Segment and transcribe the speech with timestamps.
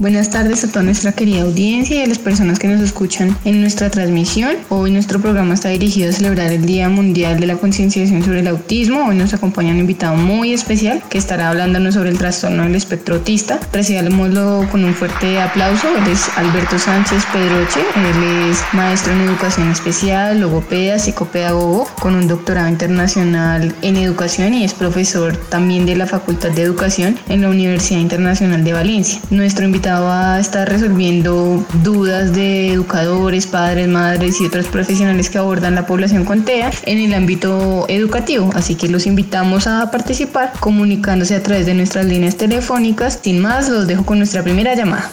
[0.00, 3.60] Buenas tardes a toda nuestra querida audiencia y a las personas que nos escuchan en
[3.60, 4.54] nuestra transmisión.
[4.68, 8.46] Hoy nuestro programa está dirigido a celebrar el Día Mundial de la Concienciación sobre el
[8.46, 9.08] Autismo.
[9.08, 13.16] Hoy nos acompaña un invitado muy especial que estará hablándonos sobre el trastorno del espectro
[13.16, 13.58] autista.
[13.72, 15.88] Recibámoslo con un fuerte aplauso.
[15.88, 17.80] Él es Alberto Sánchez Pedroche.
[17.96, 24.62] Él es maestro en educación especial, logopeda, psicopedagogo, con un doctorado internacional en educación y
[24.62, 29.20] es profesor también de la Facultad de Educación en la Universidad Internacional de Valencia.
[29.30, 35.38] Nuestro invitado va a estar resolviendo dudas de educadores, padres, madres y otros profesionales que
[35.38, 38.50] abordan la población con TEA en el ámbito educativo.
[38.54, 43.20] Así que los invitamos a participar comunicándose a través de nuestras líneas telefónicas.
[43.22, 45.10] Sin más, los dejo con nuestra primera llamada.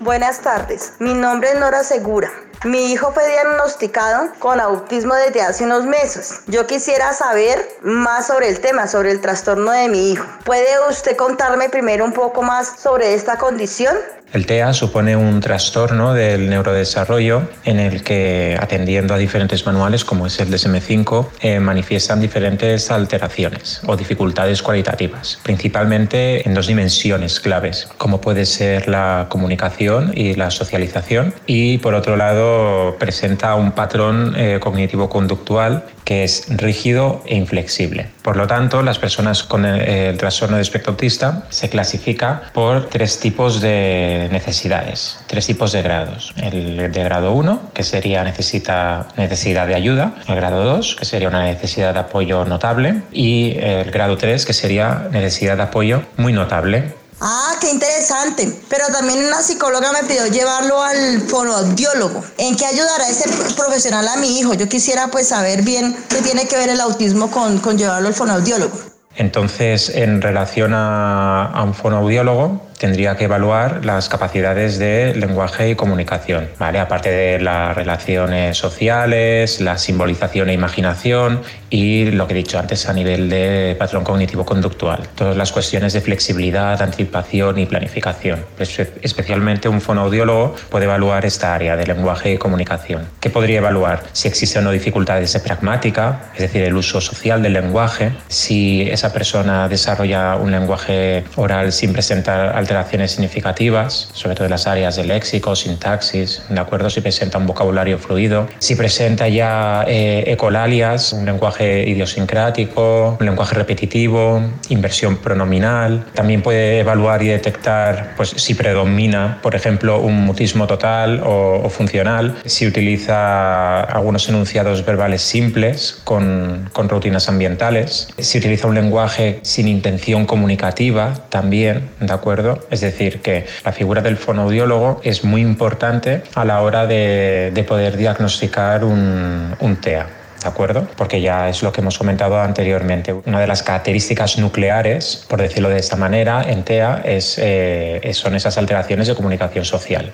[0.00, 2.30] Buenas tardes, mi nombre es Nora Segura.
[2.64, 6.40] Mi hijo fue diagnosticado con autismo desde hace unos meses.
[6.48, 10.26] Yo quisiera saber más sobre el tema, sobre el trastorno de mi hijo.
[10.44, 13.96] ¿Puede usted contarme primero un poco más sobre esta condición?
[14.32, 20.26] El TEA supone un trastorno del neurodesarrollo en el que, atendiendo a diferentes manuales, como
[20.26, 27.88] es el DSM-5, eh, manifiestan diferentes alteraciones o dificultades cualitativas, principalmente en dos dimensiones claves,
[27.96, 34.34] como puede ser la comunicación y la socialización, y por otro lado presenta un patrón
[34.36, 38.08] eh, cognitivo-conductual que es rígido e inflexible.
[38.28, 42.90] Por lo tanto, las personas con el, el trastorno de espectro autista se clasifica por
[42.90, 46.34] tres tipos de necesidades, tres tipos de grados.
[46.36, 51.44] El de grado 1, que sería necesidad de ayuda, el grado 2, que sería una
[51.44, 56.97] necesidad de apoyo notable, y el grado 3, que sería necesidad de apoyo muy notable.
[57.20, 58.60] Ah, qué interesante.
[58.68, 62.22] Pero también una psicóloga me pidió llevarlo al fonoaudiólogo.
[62.38, 64.54] ¿En qué ayudará ese profesional a mi hijo?
[64.54, 68.14] Yo quisiera pues saber bien qué tiene que ver el autismo con, con llevarlo al
[68.14, 68.78] fonoaudiólogo.
[69.16, 75.74] Entonces, en relación a, a un fonoaudiólogo, tendría que evaluar las capacidades de lenguaje y
[75.74, 76.78] comunicación, ¿vale?
[76.78, 82.88] aparte de las relaciones sociales, la simbolización e imaginación y lo que he dicho antes
[82.88, 88.44] a nivel de patrón cognitivo-conductual, todas las cuestiones de flexibilidad, anticipación y planificación.
[88.58, 93.06] Especialmente un fonoaudiólogo puede evaluar esta área de lenguaje y comunicación.
[93.20, 94.02] ¿Qué podría evaluar?
[94.12, 98.88] Si existen o no dificultades de pragmática, es decir, el uso social del lenguaje, si
[98.90, 104.96] esa persona desarrolla un lenguaje oral sin presentar alteraciones significativas, sobre todo en las áreas
[104.96, 106.90] de léxico, sintaxis, ¿de acuerdo?
[106.90, 113.54] Si presenta un vocabulario fluido, si presenta ya eh, ecolalias, un lenguaje idiosincrático, un lenguaje
[113.54, 116.04] repetitivo, inversión pronominal.
[116.12, 121.70] También puede evaluar y detectar pues, si predomina, por ejemplo, un mutismo total o, o
[121.70, 129.38] funcional, si utiliza algunos enunciados verbales simples con, con rutinas ambientales, si utiliza un lenguaje
[129.40, 132.57] sin intención comunicativa también, ¿de acuerdo?
[132.70, 137.64] Es decir, que la figura del fonoaudiólogo es muy importante a la hora de, de
[137.64, 140.06] poder diagnosticar un, un TEA.
[140.42, 140.86] ¿De acuerdo?
[140.96, 143.12] Porque ya es lo que hemos comentado anteriormente.
[143.12, 148.36] Una de las características nucleares, por decirlo de esta manera, en TEA es, eh, son
[148.36, 150.12] esas alteraciones de comunicación social.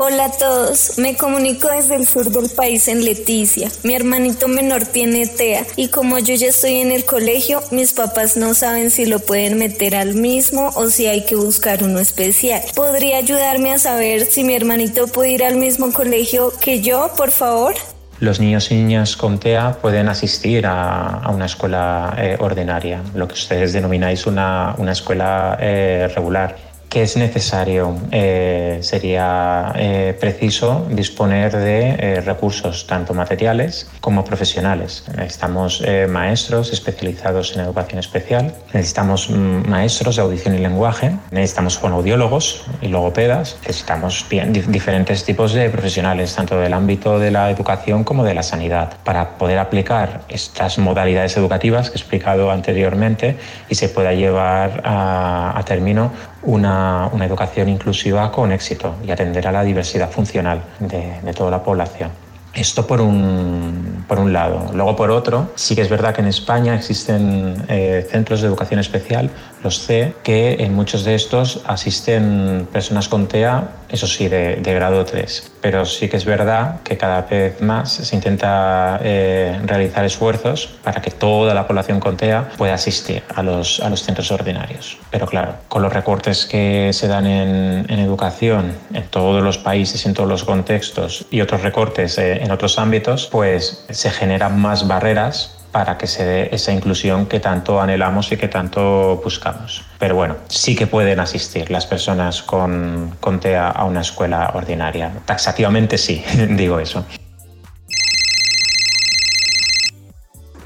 [0.00, 3.68] Hola a todos, me comunico desde el sur del país en Leticia.
[3.82, 8.36] Mi hermanito menor tiene TEA y como yo ya estoy en el colegio, mis papás
[8.36, 12.62] no saben si lo pueden meter al mismo o si hay que buscar uno especial.
[12.76, 17.32] ¿Podría ayudarme a saber si mi hermanito puede ir al mismo colegio que yo, por
[17.32, 17.74] favor?
[18.20, 23.34] Los niños y niñas con TEA pueden asistir a, una escuela eh, ordinaria, lo que
[23.34, 27.98] ustedes denomináis una, una escuela eh, regular ¿Qué es necesario?
[28.12, 35.04] Eh, sería eh, preciso disponer de eh, recursos tanto materiales como profesionales.
[35.14, 42.64] Necesitamos maestros especializados en educación especial, necesitamos mm, maestros de audición y lenguaje, necesitamos fonoaudiólogos
[42.80, 48.24] y logopedas, necesitamos bien, diferentes tipos de profesionales, tanto del ámbito de la educación como
[48.24, 53.36] de la sanidad, para poder aplicar estas modalidades educativas que he explicado anteriormente
[53.68, 56.12] y se pueda llevar a, a término
[56.48, 61.50] una, una, educación inclusiva con éxito y atender a la diversidad funcional de, de toda
[61.50, 62.10] la población.
[62.54, 64.70] Esto por un, por un, lado.
[64.74, 68.80] Luego, por otro, sí que es verdad que en España existen eh, centros de educación
[68.80, 69.30] especial,
[69.62, 74.74] los C, que en muchos de estos asisten personas con TEA, eso sí, de, de
[74.74, 75.52] grado 3.
[75.60, 81.00] Pero sí que es verdad que cada vez más se intenta eh, realizar esfuerzos para
[81.00, 84.98] que toda la población con TEA pueda asistir a los, a los centros ordinarios.
[85.10, 90.06] Pero claro, con los recortes que se dan en, en educación en todos los países,
[90.06, 94.86] en todos los contextos y otros recortes eh, en otros ámbitos, pues se generan más
[94.86, 99.84] barreras para que se dé esa inclusión que tanto anhelamos y que tanto buscamos.
[99.98, 105.12] Pero bueno, sí que pueden asistir las personas con, con TEA a una escuela ordinaria.
[105.24, 107.04] Taxativamente sí, digo eso.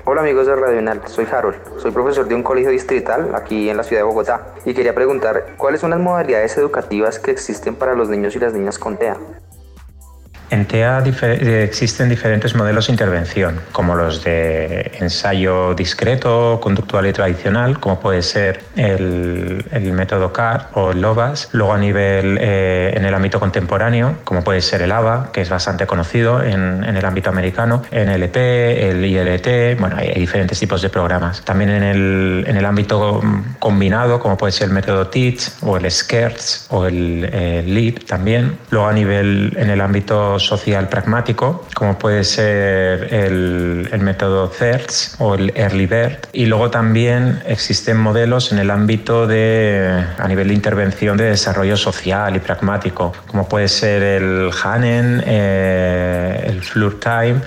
[0.05, 3.77] Hola amigos de Radio Enal, soy Harold, soy profesor de un colegio distrital aquí en
[3.77, 7.95] la ciudad de Bogotá y quería preguntar cuáles son las modalidades educativas que existen para
[7.95, 9.17] los niños y las niñas con TEA.
[10.53, 11.03] En TEA
[11.63, 18.21] existen diferentes modelos de intervención, como los de ensayo discreto, conductual y tradicional, como puede
[18.21, 21.49] ser el, el método CAR o el LOVAS.
[21.53, 25.49] Luego a nivel eh, en el ámbito contemporáneo, como puede ser el ABA, que es
[25.49, 30.83] bastante conocido en, en el ámbito americano, en el ILT, bueno, hay, hay, diferentes tipos
[30.83, 31.43] de programas.
[31.47, 33.23] También en el, en el ámbito
[33.59, 38.59] combinado, como puede ser el método TEACH o el SCARES o el, el LEAP también.
[38.69, 45.17] Luego a nivel en el ámbito social pragmático, como puede ser el, el método CERTS
[45.19, 46.19] o el Early Bird.
[46.33, 51.77] Y luego también existen modelos en el ámbito de, a nivel de intervención de desarrollo
[51.77, 57.41] social y pragmático, como puede ser el HANEN, eh, el FLUR Time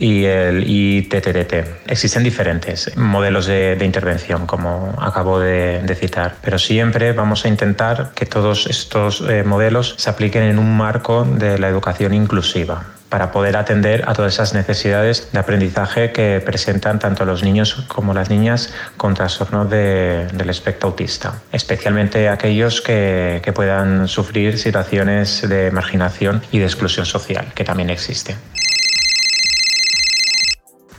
[0.00, 1.86] y el ITTT.
[1.86, 8.24] Existen diferentes modelos de, intervención, como acabo de, citar, pero siempre vamos a intentar que
[8.24, 13.56] todos estos eh, modelos se apliquen en un marco de la educación inclusiva para poder
[13.56, 18.72] atender a todas esas necesidades de aprendizaje que presentan tanto los niños como las niñas
[18.96, 26.40] con trastorno de, del espectro autista, especialmente aquellos que, que puedan sufrir situaciones de marginación
[26.52, 28.36] y de exclusión social, que también existen.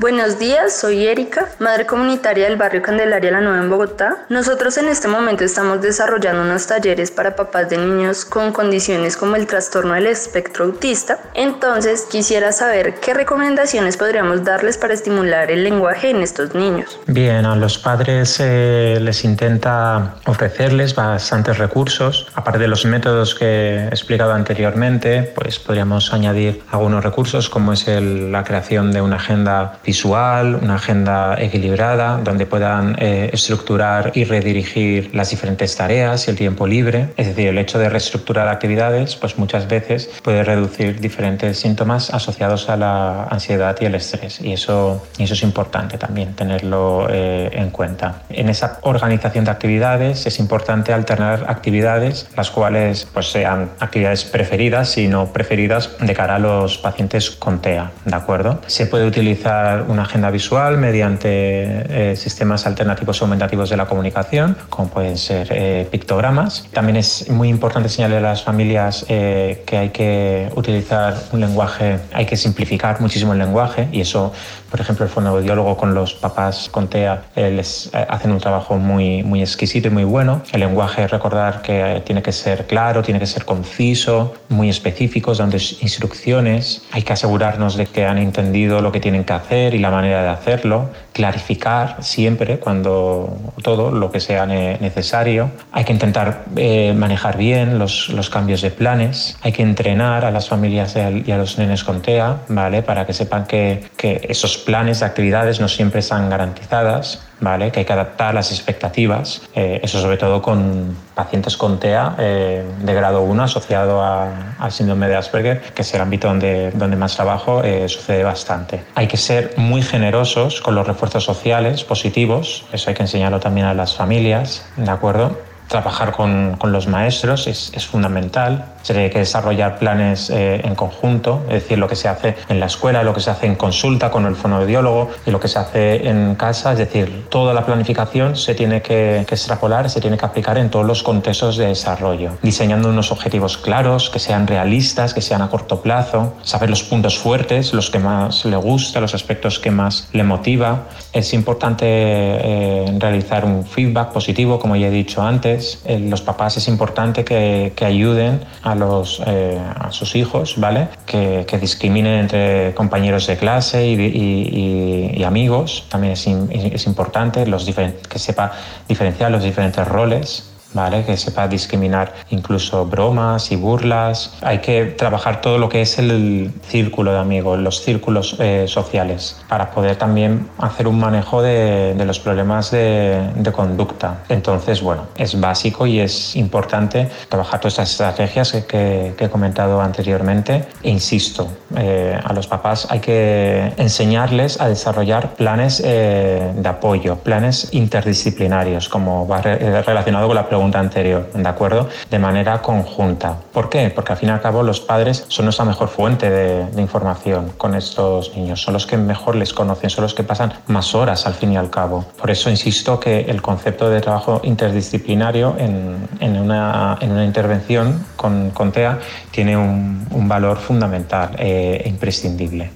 [0.01, 4.25] Buenos días, soy Erika, madre comunitaria del barrio Candelaria La Nueva en Bogotá.
[4.29, 9.35] Nosotros en este momento estamos desarrollando unos talleres para papás de niños con condiciones como
[9.35, 11.19] el trastorno del espectro autista.
[11.35, 16.99] Entonces quisiera saber qué recomendaciones podríamos darles para estimular el lenguaje en estos niños.
[17.05, 22.25] Bien, a los padres eh, les intenta ofrecerles bastantes recursos.
[22.33, 27.85] Aparte de los métodos que he explicado anteriormente, pues podríamos añadir algunos recursos como es
[27.87, 35.13] la creación de una agenda visual, una agenda equilibrada, donde puedan eh, estructurar y redirigir
[35.13, 36.99] las diferentes tareas y el tiempo libre.
[37.17, 42.69] Es decir, el hecho de reestructurar actividades, pues muchas veces puede reducir diferentes síntomas asociados
[42.69, 44.39] a la ansiedad y el estrés.
[44.39, 48.23] Y eso, y eso es importante también tenerlo eh, en cuenta.
[48.29, 54.97] En esa organización de actividades es importante alternar actividades, las cuales pues, sean actividades preferidas
[54.97, 57.91] y no preferidas de cara a los pacientes con TEA.
[58.05, 58.61] ¿De acuerdo?
[58.67, 64.89] Se puede utilizar una agenda visual mediante eh, sistemas alternativos aumentativos de la comunicación, como
[64.89, 66.67] pueden ser eh, pictogramas.
[66.73, 71.99] También es muy importante señalar a las familias eh, que hay que utilizar un lenguaje,
[72.13, 74.33] hay que simplificar muchísimo el lenguaje y eso,
[74.71, 79.41] por ejemplo, el fonoaudiólogo con los papás con TEA les hacen un trabajo muy, muy
[79.41, 80.41] exquisito y muy bueno.
[80.53, 85.57] El lenguaje, recordar que tiene que ser claro, tiene que ser conciso, muy específico, dando
[85.57, 86.83] instrucciones.
[86.91, 90.23] Hay que asegurarnos de que han entendido lo que tienen que hacer y la manera
[90.23, 95.51] de hacerlo, clarificar siempre cuando todo lo que sea necesario.
[95.71, 100.31] Hay que intentar eh, manejar bien los, los, cambios de planes, hay que entrenar a
[100.31, 102.81] las familias y a los nenes con TEA, ¿vale?
[102.81, 107.71] Para que sepan que, que esos planes de actividades no siempre están garantizadas ¿vale?
[107.71, 112.63] que hay que adaptar las expectativas, eh, eso sobre todo con pacientes con TEA eh,
[112.79, 117.15] de grado 1 asociado al síndrome de Asperger, que es el ámbito donde, donde más
[117.15, 118.83] trabajo, eh, sucede bastante.
[118.95, 123.65] Hay que ser muy generosos con los refuerzos sociales positivos, eso hay que enseñarlo también
[123.65, 125.51] a las familias, ¿de acuerdo?
[125.71, 128.65] trabajar con, con los maestros es, es, fundamental.
[128.81, 132.59] Se tiene que desarrollar planes eh, en conjunto, es decir, lo que se hace en
[132.59, 135.59] la escuela, lo que se hace en consulta con el fonoaudiólogo y lo que se
[135.59, 140.17] hace en casa, es decir, toda la planificación se tiene que, que extrapolar, se tiene
[140.17, 145.13] que aplicar en todos los contextos de desarrollo, diseñando unos objetivos claros, que sean realistas,
[145.13, 149.13] que sean a corto plazo, saber los puntos fuertes, los que más le gusta, los
[149.13, 150.87] aspectos que más le motiva.
[151.13, 155.81] Es importante eh, realizar un feedback positivo, como ya he dicho antes.
[155.85, 160.87] Eh, los papás es importante que, que ayuden a, los, eh, a sus hijos, ¿vale?
[161.05, 165.85] Que, que, discriminen entre compañeros de clase y, y, amigos.
[165.89, 168.51] También es, es importante los que sepa
[168.87, 171.03] diferenciar los diferentes roles ¿vale?
[171.03, 174.37] que sepa discriminar incluso bromas y burlas.
[174.41, 179.41] Hay que trabajar todo lo que es el círculo de amigos, los círculos eh, sociales,
[179.47, 184.23] para poder también hacer un manejo de, de los problemas de, de, conducta.
[184.29, 189.29] Entonces, bueno, es básico y es importante trabajar todas estas estrategias que, que, que he
[189.29, 190.65] comentado anteriormente.
[190.83, 197.17] E insisto, eh, a los papás hay que enseñarles a desarrollar planes eh, de apoyo,
[197.17, 201.89] planes interdisciplinarios, como va re relacionado con la pregunta pregunta anterior, ¿de acuerdo?
[202.11, 203.35] De manera conjunta.
[203.51, 203.89] ¿Por qué?
[203.89, 207.51] Porque al fin y al cabo los padres son nuestra mejor fuente de, de, información
[207.57, 211.25] con estos niños, son los que mejor les conocen, son los que pasan más horas
[211.25, 212.05] al fin y al cabo.
[212.15, 218.05] Por eso insisto que el concepto de trabajo interdisciplinario en, en, una, en una, intervención
[218.15, 218.99] con, con, TEA
[219.31, 222.69] tiene un, un valor fundamental eh, e imprescindible.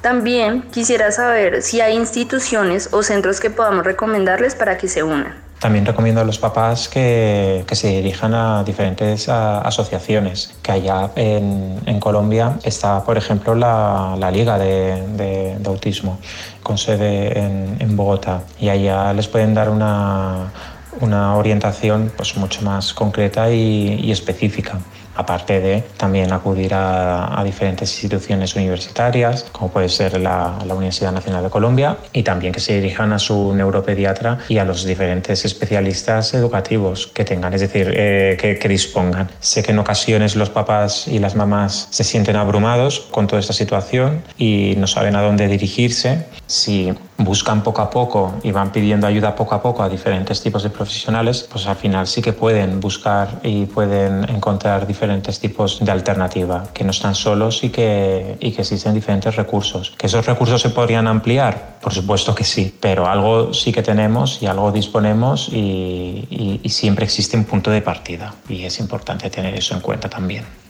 [0.00, 5.45] También quisiera saber si hay instituciones o centros que podamos recomendarles para que se unan.
[5.60, 11.10] También recomiendo a los papás que, que se dirijan a diferentes a, asociaciones, que allá
[11.16, 16.18] en, en, Colombia está, por ejemplo, la, la Liga de, de, de, Autismo,
[16.62, 20.52] con sede en, en, Bogotá, y allá les pueden dar una,
[21.00, 24.78] una orientación pues, mucho más concreta y, y específica
[25.16, 31.44] aparte de también acudir a, diferentes instituciones universitarias, como puede ser la, la, Universidad Nacional
[31.44, 36.34] de Colombia, y también que se dirijan a su neuropediatra y a los diferentes especialistas
[36.34, 39.30] educativos que tengan, es decir, eh, que, que, dispongan.
[39.38, 43.52] Sé que en ocasiones los papás y las mamás se sienten abrumados con toda esta
[43.52, 46.26] situación y no saben a dónde dirigirse.
[46.46, 50.62] Si buscan poco a poco y van pidiendo ayuda poco a poco a diferentes tipos
[50.62, 55.90] de profesionales, pues al final sí que pueden buscar y pueden encontrar diferentes tipos de
[55.90, 59.94] alternativa, que no están solos y que, y que existen diferentes recursos.
[59.96, 61.76] ¿Que esos recursos se podrían ampliar?
[61.80, 66.68] Por supuesto que sí, pero algo sí que tenemos y algo disponemos y, y, y
[66.68, 70.65] siempre existe un punto de partida y es importante tener eso en cuenta también.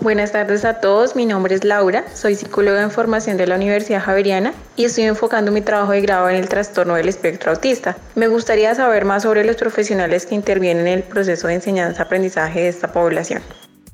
[0.00, 4.00] Buenas tardes a todos, mi nombre es Laura, soy psicóloga en formación de la Universidad
[4.02, 7.98] Javeriana y estoy enfocando mi trabajo de grado en el trastorno del espectro autista.
[8.14, 12.68] Me gustaría saber más sobre los profesionales que intervienen en el proceso de enseñanza-aprendizaje de
[12.68, 13.42] esta población.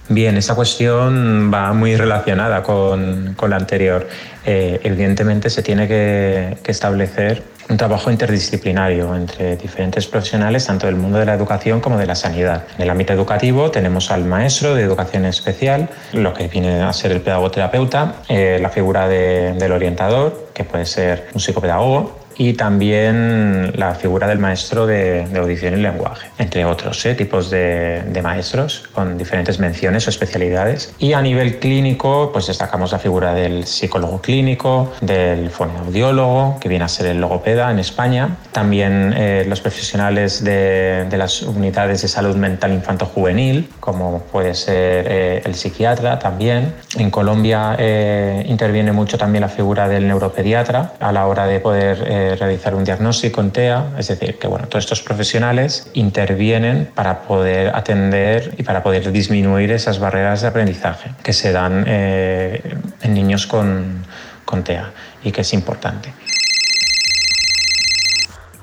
[0.09, 4.07] Bien, esta cuestión va muy relacionada con, con la anterior.
[4.45, 10.97] Eh, evidentemente se tiene que, que establecer un trabajo interdisciplinario entre diferentes profesionales, tanto del
[10.97, 12.65] mundo de la educación como de la sanidad.
[12.77, 17.13] En el ámbito educativo tenemos al maestro de educación especial, lo que viene a ser
[17.13, 23.73] el pedagoterapeuta, eh, la figura de, del orientador, que puede ser un psicopedagogo, y también
[23.77, 27.15] la figura del maestro de, de audición y lenguaje, entre otros ¿eh?
[27.15, 30.95] tipos de, de, maestros con diferentes menciones o especialidades.
[30.99, 36.85] Y a nivel clínico, pues destacamos la figura del psicólogo clínico, del fonoaudiólogo, que viene
[36.85, 42.09] a ser el logopeda en España, también eh, los profesionales de, de, las unidades de
[42.09, 46.75] salud mental infanto-juvenil, como puede ser eh, el psiquiatra también.
[46.97, 52.05] En Colombia eh, interviene mucho también la figura del neuropediatra a la hora de poder
[52.35, 57.75] realizar un diagnóstico en TEA, es decir, que bueno, todos estos profesionales intervienen para poder
[57.75, 62.61] atender y para poder disminuir esas barreras de aprendizaje que se dan eh,
[63.03, 64.05] en niños con,
[64.45, 64.91] con TEA
[65.23, 66.13] y que es importante.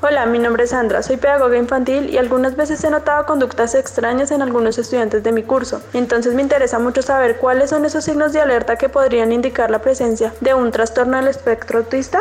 [0.06, 4.32] Hola, mi nombre es Sandra, soy pedagoga infantil y algunas veces he notado conductas extrañas
[4.32, 5.82] en algunos estudiantes de mi curso.
[5.94, 9.80] Entonces me interesa mucho saber cuáles son esos signos de alerta que podrían indicar la
[9.80, 12.20] presencia de un trastorno del espectro autista.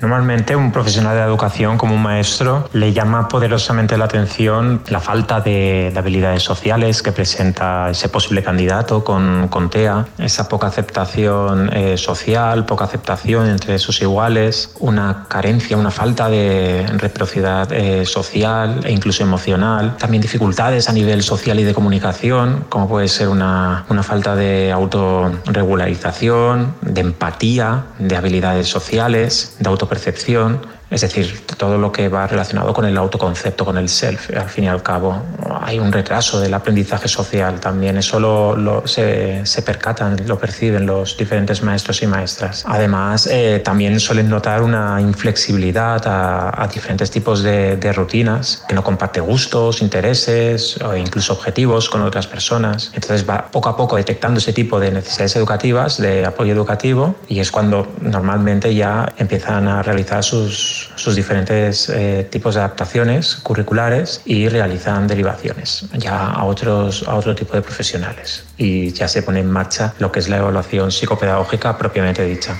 [0.00, 5.00] Normalmente un profesional de la educación como un maestro le llama poderosamente la atención la
[5.00, 10.66] falta de, de habilidades sociales que presenta ese posible candidato con, con TEA, esa poca
[10.66, 18.04] aceptación eh, social, poca aceptación entre sus iguales, una carencia, una falta de reciprocidad eh,
[18.04, 23.28] social e incluso emocional, también dificultades a nivel social y de comunicación, como puede ser
[23.28, 30.60] una, una falta de autorregularización, de empatía, de habilidades sociales, de auto percepción
[30.94, 34.30] Es decir, todo lo que va relacionado con el autoconcepto, con el self.
[34.30, 35.20] Al fin y al cabo,
[35.60, 37.96] hay un retraso del aprendizaje social también.
[37.96, 42.62] Eso lo, se, se, percatan, lo perciben los diferentes maestros y maestras.
[42.64, 48.76] Además, eh, también suelen notar una inflexibilidad a, a diferentes tipos de, de, rutinas, que
[48.76, 52.92] no comparte gustos, intereses o incluso objetivos con otras personas.
[52.94, 57.40] Entonces va poco a poco detectando ese tipo de necesidades educativas, de apoyo educativo, y
[57.40, 64.20] es cuando normalmente ya empiezan a realizar sus, sus diferentes eh, tipos de adaptaciones curriculares
[64.24, 68.44] y realizan derivaciones ya a, otros, a otro tipo de profesionales.
[68.56, 72.56] Y ya se pone en marcha lo que es la evaluación psicopedagógica propiamente dicha.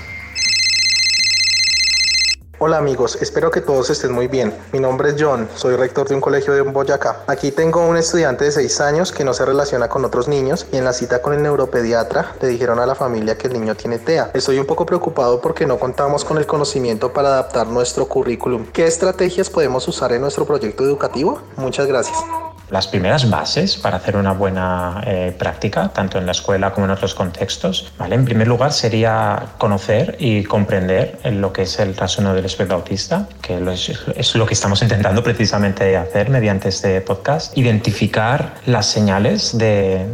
[2.57, 4.53] Hola amigos, espero que todos estén muy bien.
[4.71, 7.23] Mi nombre es John, soy rector de un colegio de Boyacá.
[7.27, 10.77] Aquí tengo un estudiante de 6 años que no se relaciona con otros niños y
[10.77, 13.99] en la cita con el neuropediatra le dijeron a la familia que el niño tiene
[13.99, 14.31] TEA.
[14.33, 18.65] Estoy un poco preocupado porque no contamos con el conocimiento para adaptar nuestro currículum.
[18.71, 21.41] ¿Qué estrategias podemos usar en nuestro proyecto educativo?
[21.57, 22.17] Muchas gracias.
[22.69, 26.91] Las primeras bases para hacer una buena eh, práctica, tanto en la escuela como en
[26.91, 28.15] otros contextos, ¿vale?
[28.15, 33.27] en primer lugar sería conocer y comprender lo que es el trastorno del espectro autista,
[33.41, 33.57] que
[34.15, 40.05] es, lo que estamos intentando precisamente hacer mediante este podcast, identificar las señales de,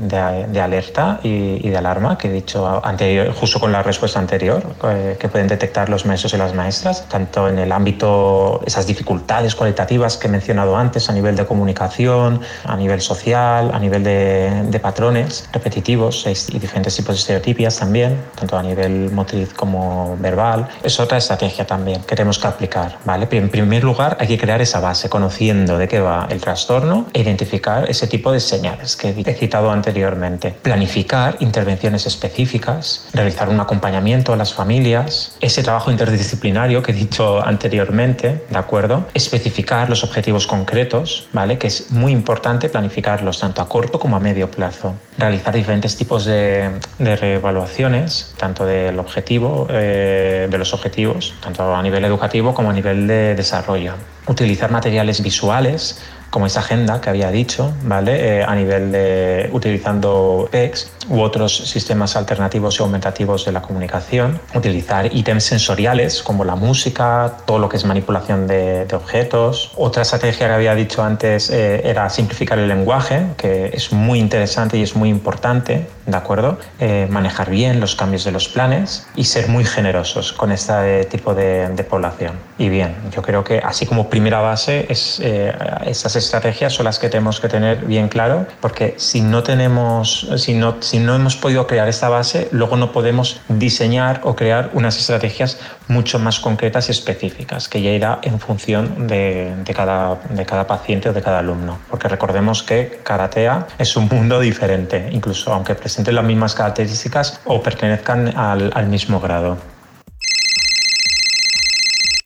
[0.62, 5.29] alerta y, de alarma que he dicho anterior, justo con la respuesta anterior, eh, que
[5.29, 10.27] pueden detectar los maestros y las maestras, tanto en el ámbito, esas dificultades cualitativas que
[10.27, 16.25] he mencionado antes a nivel de comunicación, a nivel social, a nivel de, patrones repetitivos
[16.25, 20.67] y diferentes tipos de estereotipias también, tanto a nivel motriz como verbal.
[20.81, 22.98] Es otra estrategia también que tenemos que aplicar.
[23.05, 23.27] ¿vale?
[23.29, 27.21] En primer lugar, hay que crear esa base, conociendo de qué va el trastorno e
[27.21, 30.51] identificar ese tipo de señales que he citado anteriormente.
[30.62, 37.45] Planificar intervenciones específicas, realizar un acompañamiento a las familias, ese trabajo interdisciplinario que he dicho
[37.45, 39.05] anteriormente, ¿de acuerdo?
[39.13, 41.57] Especificar los objetivos concretos, ¿vale?
[41.57, 44.95] Que es muy importante importante planificarlos tanto a corto como a medio plazo.
[45.17, 51.83] Realizar diferentes tipos de, de reevaluaciones, tanto del objetivo, eh, de los objetivos, tanto a
[51.83, 53.95] nivel educativo como a nivel de desarrollo.
[54.27, 56.00] Utilizar materiales visuales
[56.31, 58.39] como esa agenda que había dicho, ¿vale?
[58.39, 64.39] Eh, a nivel de utilizando PEX u otros sistemas alternativos y aumentativos de la comunicación,
[64.55, 69.71] utilizar ítems sensoriales como la música, todo lo que es manipulación de, objetos.
[69.75, 74.77] Otra estrategia que había dicho antes eh, era simplificar el lenguaje, que es muy interesante
[74.77, 76.58] y es muy importante, ¿de acuerdo?
[76.79, 81.34] Eh, manejar bien los cambios de los planes y ser muy generosos con este tipo
[81.34, 82.34] de, población.
[82.62, 87.10] Y bien, yo creo que así como primera base es esas estrategias son las que
[87.10, 91.65] tenemos que tener bien claro, porque si no tenemos, si no, si no hemos podido
[91.65, 96.91] crear esta base, luego no podemos diseñar o crear unas estrategias mucho más concretas y
[96.91, 101.80] específicas, que ya irá en función de, cada, de cada paciente o de cada alumno.
[101.89, 107.60] Porque recordemos que Karatea es un mundo diferente, incluso aunque presenten las mismas características o
[107.63, 109.70] pertenezcan al mismo grado.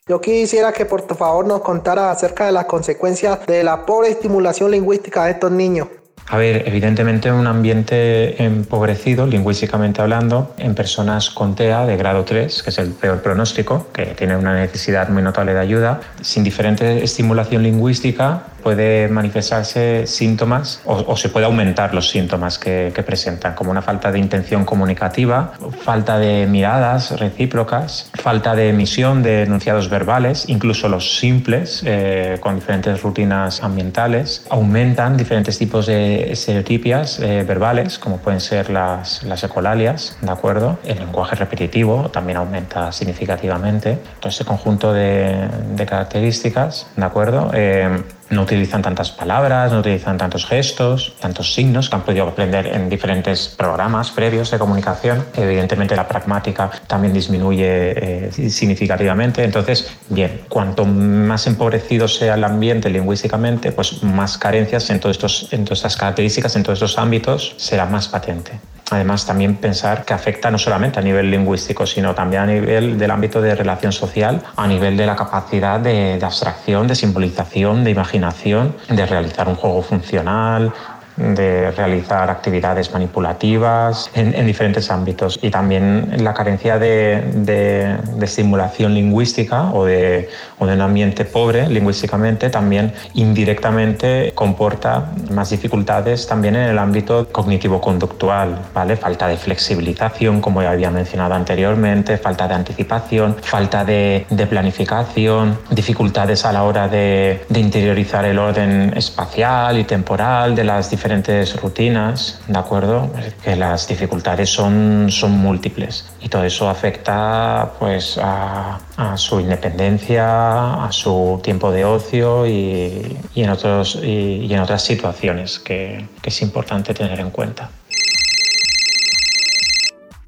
[0.08, 4.70] Yo quisiera que por favor nos contara acerca de las consecuencias de la pobre estimulación
[4.70, 5.88] lingüística de estos niños.
[6.28, 12.62] A ver, evidentemente un ambiente empobrecido, lingüísticamente hablando, en personas con TEA de grado 3,
[12.62, 17.04] que es el peor pronóstico, que tiene una necesidad muy notable de ayuda, sin diferente
[17.04, 23.84] estimulación lingüística, puede manifestarse síntomas o, se puede aumentar los síntomas que, presentan, como una
[23.84, 30.89] falta de intención comunicativa, falta de miradas recíprocas, falta de emisión de enunciados verbales, incluso
[30.89, 38.17] los simples, eh, con diferentes rutinas ambientales, aumentan diferentes tipos de estereotipias eh, verbales, como
[38.17, 40.80] pueden ser las, las ecolalias, ¿de acuerdo?
[40.84, 43.99] El lenguaje repetitivo también aumenta significativamente.
[44.19, 47.51] Todo este conjunto de, de características, ¿de acuerdo?
[47.54, 52.67] Eh, no utilizan tantas palabras, no utilizan tantos gestos, tantos signos que han podido aprender
[52.67, 55.25] en diferentes programas previos de comunicación.
[55.35, 59.43] Evidentemente la pragmática también disminuye eh, significativamente.
[59.43, 65.53] Entonces, bien, cuanto más empobrecido sea el ambiente lingüísticamente, pues más carencias en, todos estos,
[65.53, 68.53] en todas estas características, en todos estos ámbitos, será más patente.
[68.91, 73.10] Además, también pensar que afecta no solamente a nivel lingüístico, sino también a nivel del
[73.10, 78.76] ámbito de relación social, a nivel de la capacidad de, abstracción, de simbolización, de imaginación,
[78.88, 80.71] de realizar un juego funcional,
[81.17, 89.71] de realizar actividades manipulativas en, diferentes ámbitos y también la carencia de, de, estimulación lingüística
[89.71, 96.69] o de, o de, un ambiente pobre lingüísticamente también indirectamente comporta más dificultades también en
[96.69, 98.97] el ámbito cognitivo-conductual, ¿vale?
[98.97, 106.45] Falta de flexibilización, como ya había mencionado anteriormente, falta de anticipación, falta de, planificación, dificultades
[106.45, 111.62] a la hora de, de interiorizar el orden espacial y temporal de las diferentes diferentes
[111.62, 113.12] rutinas, ¿de acuerdo?
[113.44, 118.80] Que las dificultades son, son múltiples y todo eso afecta pues a,
[119.15, 126.08] su independencia, a su tiempo de ocio y, en, otros, y, en otras situaciones que,
[126.24, 127.70] que es importante tener en cuenta.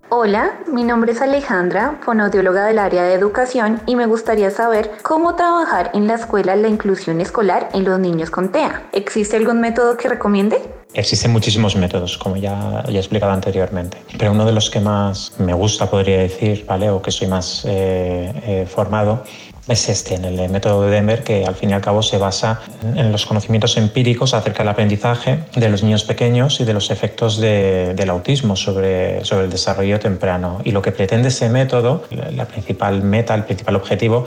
[0.09, 5.35] Hola, mi nombre es Alejandra, fonoaudióloga del área de educación y me gustaría saber cómo
[5.35, 8.83] trabajar en la escuela la inclusión escolar en los niños con TEA.
[8.93, 10.61] ¿Existe algún método que recomiende?
[10.93, 15.33] Existen muchísimos métodos, como ya, ya he explicado anteriormente, pero uno de los que más
[15.39, 16.89] me gusta, podría decir, ¿vale?
[16.89, 19.23] o que soy más eh, eh, formado,
[19.67, 22.61] es este, en el método de Denver, que al fin y al cabo se basa
[22.95, 27.39] en los conocimientos empíricos acerca del aprendizaje de los niños pequeños y de los efectos
[27.39, 30.61] del autismo sobre, sobre el desarrollo temprano.
[30.63, 34.25] Y lo que pretende ese método, la principal meta, el principal objetivo,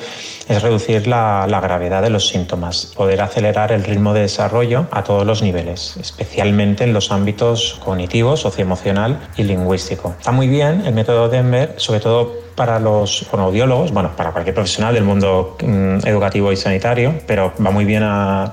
[0.48, 5.26] es reducir la, gravedad de los síntomas, poder acelerar el ritmo de desarrollo a todos
[5.26, 10.14] los niveles, especialmente en los ámbitos cognitivo, socioemocional y lingüístico.
[10.18, 14.92] Está muy bien el método Denver, sobre todo para los fonoaudiólogos, bueno, para cualquier profesional
[14.92, 18.04] del mundo mm, educativo y sanitario, pero va muy bien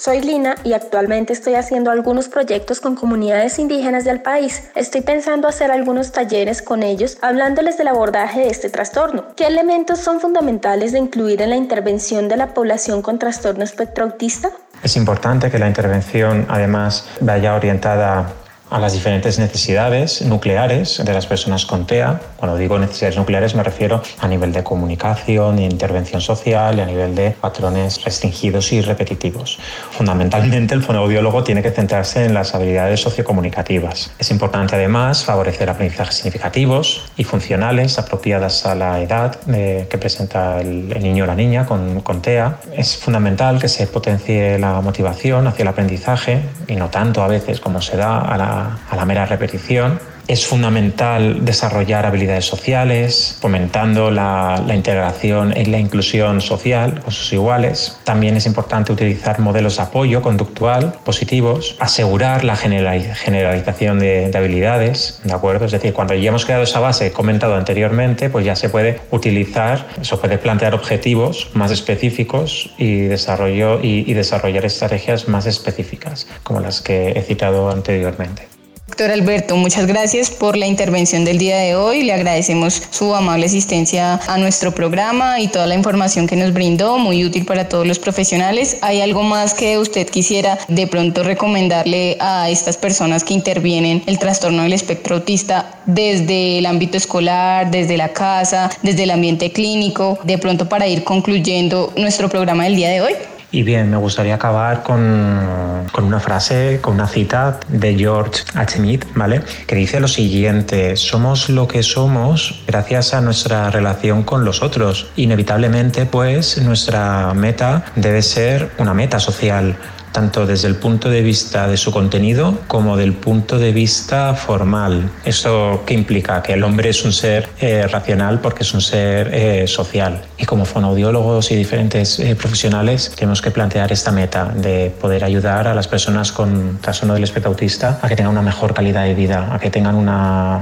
[0.08, 4.70] Soy Lina y actualmente estoy haciendo algunos proyectos con comunidades indígenas del país.
[4.74, 9.24] Estoy pensando hacer algunos talleres con ellos hablándoles del abordaje de este trastorno.
[9.36, 14.04] ¿Qué elementos son fundamentales de incluir en la intervención de la población con trastorno espectro
[14.04, 14.50] autista?
[14.82, 18.32] Es importante que la intervención además vaya orientada
[18.70, 22.20] a las diferentes necesidades nucleares de las personas con TEA.
[22.36, 27.14] Cuando digo necesidades nucleares me refiero a nivel de comunicación, intervención social y a nivel
[27.14, 29.58] de patrones restringidos y repetitivos.
[29.90, 34.12] Fundamentalmente el fonoaudiólogo tiene que centrarse en las habilidades sociocomunicativas.
[34.18, 40.60] Es importante además favorecer aprendizajes significativos y funcionales apropiadas a la edad eh, que presenta
[40.60, 42.58] el, niño o la niña con, con TEA.
[42.72, 47.60] Es fundamental que se potencie la motivación hacia el aprendizaje y no tanto a veces
[47.60, 48.57] como se da a la
[48.90, 56.42] a la mera repetición Es fundamental desarrollar habilidades sociales, fomentando la, integración y la inclusión
[56.42, 57.96] social con sus iguales.
[58.04, 65.18] También es importante utilizar modelos de apoyo conductual positivos, asegurar la generalización de, de habilidades,
[65.24, 65.64] ¿de acuerdo?
[65.64, 69.86] Es decir, cuando ya hemos creado esa base comentado anteriormente, pues ya se puede utilizar,
[70.02, 76.82] se puede plantear objetivos más específicos y, desarrollo, y desarrollar estrategias más específicas, como las
[76.82, 78.57] que he citado anteriormente.
[78.88, 82.02] Doctor Alberto, muchas gracias por la intervención del día de hoy.
[82.02, 86.96] Le agradecemos su amable asistencia a nuestro programa y toda la información que nos brindó,
[86.96, 88.78] muy útil para todos los profesionales.
[88.80, 94.18] ¿Hay algo más que usted quisiera de pronto recomendarle a estas personas que intervienen el
[94.18, 100.18] trastorno del espectro autista desde el ámbito escolar, desde la casa, desde el ambiente clínico,
[100.24, 103.12] de pronto para ir concluyendo nuestro programa del día de hoy?
[103.50, 109.00] Y bien, me gustaría acabar con, con, una frase, con una cita de George H.
[109.14, 109.40] ¿vale?
[109.66, 115.10] Que dice lo siguiente, somos lo que somos gracias a nuestra relación con los otros.
[115.16, 119.76] Inevitablemente, pues, nuestra meta debe ser una meta social
[120.12, 125.10] tanto desde el punto de vista de su contenido como del punto de vista formal.
[125.24, 126.42] ¿Esto qué implica?
[126.42, 130.22] Que el hombre es un ser eh, racional porque es un ser eh, social.
[130.36, 135.68] Y como fonoaudiólogos y diferentes eh, profesionales tenemos que plantear esta meta de poder ayudar
[135.68, 139.14] a las personas con trastorno del espectro autista a que tengan una mejor calidad de
[139.14, 140.60] vida, a que tengan una...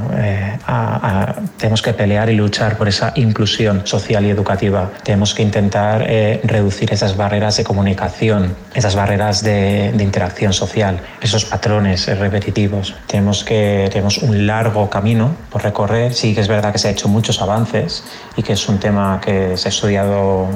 [1.59, 4.91] tenemos que pelear y luchar por esa inclusión social y educativa.
[5.03, 6.07] Tenemos que intentar
[6.45, 12.95] reducir esas barreras de comunicación, esas barreras de, interacción social, esos patrones repetitivos.
[13.07, 16.15] Tenemos, que, tenemos un largo camino por recorrer.
[16.15, 18.05] Sí que es verdad que se ha hecho muchos avances
[18.37, 20.49] y que es un tema que se ha estudiado,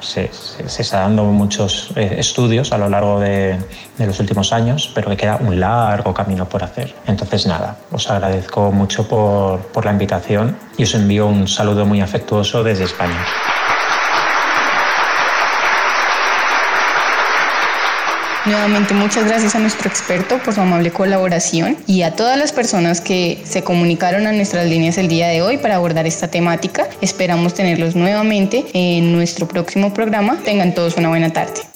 [0.00, 3.58] se, se está dando muchos eh, estudios a lo largo de,
[3.98, 6.94] de los últimos años, pero que queda un largo camino por hacer.
[7.06, 12.00] Entonces, nada, os agradezco mucho por, por la invitación y os envío un saludo muy
[12.00, 13.24] afectuoso desde España.
[18.46, 23.00] Nuevamente muchas gracias a nuestro experto por su amable colaboración y a todas las personas
[23.00, 26.86] que se comunicaron a nuestras líneas el día de hoy para abordar esta temática.
[27.00, 30.38] Esperamos tenerlos nuevamente en nuestro próximo programa.
[30.44, 31.75] Tengan todos una buena tarde.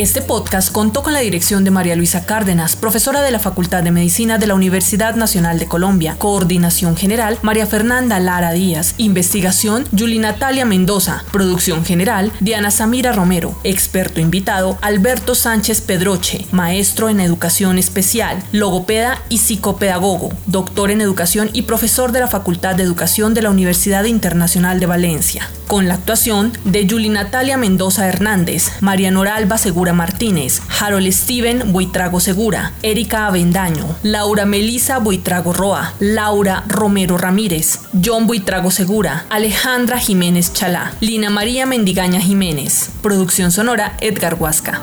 [0.00, 3.90] Este podcast contó con la dirección de María Luisa Cárdenas, profesora de la Facultad de
[3.90, 6.14] Medicina de la Universidad Nacional de Colombia.
[6.18, 8.94] Coordinación general, María Fernanda Lara Díaz.
[8.98, 11.24] Investigación, Yuli Natalia Mendoza.
[11.32, 13.58] Producción general, Diana Samira Romero.
[13.64, 21.50] Experto invitado, Alberto Sánchez Pedroche, maestro en educación especial, logopeda y psicopedagogo, doctor en educación
[21.52, 25.50] y profesor de la Facultad de Educación de la Universidad Internacional de Valencia.
[25.66, 32.20] Con la actuación de Yuli Natalia Mendoza Hernández, María Noralba Segura Martínez, Harold Steven Buitrago
[32.20, 40.52] Segura, Erika Avendaño, Laura Melisa Buitrago Roa, Laura Romero Ramírez, John Buitrago Segura, Alejandra Jiménez
[40.52, 42.90] Chalá, Lina María Mendigaña Jiménez.
[43.02, 44.82] Producción sonora Edgar Huasca.